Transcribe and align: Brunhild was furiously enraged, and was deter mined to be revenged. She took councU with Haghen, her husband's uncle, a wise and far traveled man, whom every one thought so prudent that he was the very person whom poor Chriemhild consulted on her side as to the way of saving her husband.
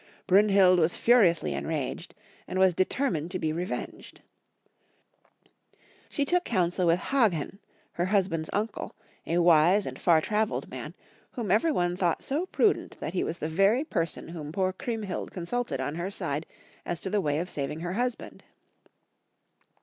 Brunhild 0.25 0.79
was 0.79 0.95
furiously 0.95 1.53
enraged, 1.53 2.15
and 2.47 2.57
was 2.57 2.73
deter 2.73 3.11
mined 3.11 3.29
to 3.29 3.37
be 3.37 3.53
revenged. 3.53 4.21
She 6.09 6.25
took 6.25 6.43
councU 6.43 6.87
with 6.87 6.99
Haghen, 6.99 7.59
her 7.91 8.05
husband's 8.05 8.49
uncle, 8.51 8.95
a 9.27 9.37
wise 9.37 9.85
and 9.85 9.99
far 10.01 10.19
traveled 10.19 10.67
man, 10.71 10.95
whom 11.33 11.51
every 11.51 11.71
one 11.71 11.95
thought 11.95 12.23
so 12.23 12.47
prudent 12.47 12.99
that 12.99 13.13
he 13.13 13.23
was 13.23 13.37
the 13.37 13.47
very 13.47 13.83
person 13.83 14.29
whom 14.29 14.51
poor 14.51 14.73
Chriemhild 14.73 15.29
consulted 15.29 15.79
on 15.79 15.93
her 15.93 16.09
side 16.09 16.47
as 16.83 16.99
to 17.01 17.11
the 17.11 17.21
way 17.21 17.37
of 17.37 17.47
saving 17.51 17.81
her 17.81 17.93
husband. 17.93 18.43